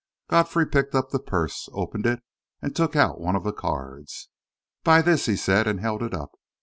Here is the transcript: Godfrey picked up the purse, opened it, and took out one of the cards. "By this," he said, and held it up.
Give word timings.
Godfrey 0.31 0.65
picked 0.65 0.95
up 0.95 1.11
the 1.11 1.19
purse, 1.19 1.69
opened 1.73 2.07
it, 2.07 2.23
and 2.59 2.75
took 2.75 2.95
out 2.95 3.21
one 3.21 3.35
of 3.35 3.43
the 3.43 3.53
cards. 3.53 4.29
"By 4.83 5.03
this," 5.03 5.27
he 5.27 5.35
said, 5.35 5.67
and 5.67 5.79
held 5.79 6.01
it 6.01 6.15
up. 6.15 6.31